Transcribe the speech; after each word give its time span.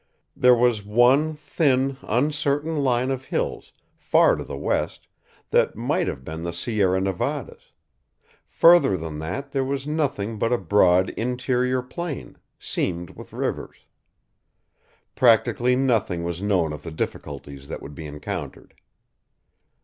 There 0.35 0.55
was 0.55 0.83
one 0.83 1.35
thin, 1.35 1.97
uncertain 2.01 2.77
line 2.77 3.11
of 3.11 3.25
hills, 3.25 3.71
far 3.99 4.35
to 4.35 4.43
the 4.43 4.57
west, 4.57 5.07
that 5.51 5.75
might 5.75 6.07
have 6.07 6.23
been 6.23 6.41
the 6.41 6.51
Sierra 6.53 6.99
Nevadas; 6.99 7.71
further 8.47 8.97
than 8.97 9.19
that 9.19 9.51
there 9.51 9.63
was 9.63 9.85
nothing 9.85 10.39
but 10.39 10.51
a 10.51 10.57
broad 10.57 11.11
interior 11.11 11.83
plain, 11.83 12.39
seamed 12.57 13.11
with 13.11 13.31
rivers. 13.31 13.85
Practically 15.13 15.75
nothing 15.75 16.23
was 16.23 16.41
known 16.41 16.73
of 16.73 16.81
the 16.81 16.89
difficulties 16.89 17.67
that 17.67 17.83
would 17.83 17.93
be 17.93 18.07
encountered. 18.07 18.73